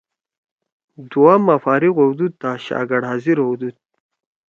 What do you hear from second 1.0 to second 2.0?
دعا ما فارغ